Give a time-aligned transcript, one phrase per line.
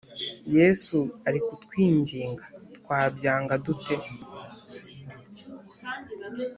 [0.57, 2.45] Yesu ari kutwinginga,
[2.77, 3.95] twabyanga dute?